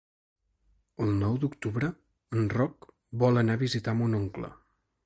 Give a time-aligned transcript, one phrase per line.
[1.05, 1.91] El nou d'octubre
[2.39, 2.89] en Roc
[3.27, 4.53] vol anar a visitar mon oncle.